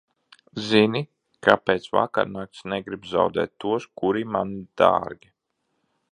[0.67, 1.01] Zini,
[1.47, 5.31] ka pēc vakarnakts negribu zaudēt tos, kuri man dārgi.